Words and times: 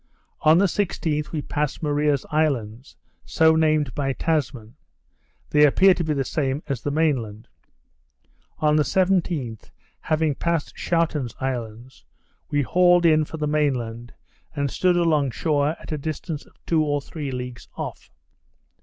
On 0.41 0.57
the 0.57 0.65
16th, 0.65 1.31
we 1.31 1.43
passed 1.43 1.83
Maria's 1.83 2.25
Islands, 2.31 2.95
so 3.23 3.55
named 3.55 3.93
by 3.93 4.13
Tassman; 4.13 4.73
they 5.51 5.63
appear 5.63 5.93
to 5.93 6.03
be 6.03 6.15
the 6.15 6.23
same 6.25 6.63
as 6.65 6.81
the 6.81 6.89
main 6.89 7.17
land. 7.17 7.47
On 8.57 8.77
the 8.77 8.81
17th, 8.81 9.69
having 9.99 10.33
passed 10.33 10.75
Shouten's 10.75 11.35
Islands, 11.39 12.03
we 12.49 12.63
hauled 12.63 13.05
in 13.05 13.25
for 13.25 13.37
the 13.37 13.45
main 13.45 13.75
land, 13.75 14.15
and 14.55 14.71
stood 14.71 14.97
along 14.97 15.29
shore 15.29 15.75
at 15.79 15.89
the 15.89 15.99
distance 15.99 16.47
of 16.47 16.55
two 16.65 16.83
or 16.83 16.99
three 16.99 17.29
leagues 17.29 17.67
off. 17.75 18.09